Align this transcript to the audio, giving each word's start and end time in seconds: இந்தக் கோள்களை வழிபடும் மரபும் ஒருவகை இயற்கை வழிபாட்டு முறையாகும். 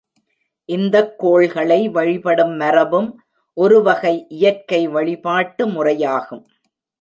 இந்தக் 0.65 1.19
கோள்களை 1.19 1.89
வழிபடும் 1.89 2.55
மரபும் 2.55 3.21
ஒருவகை 3.53 4.25
இயற்கை 4.29 4.87
வழிபாட்டு 4.87 5.67
முறையாகும். 5.67 6.43